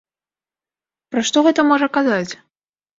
[1.15, 2.29] Пра што гэта можа казаць?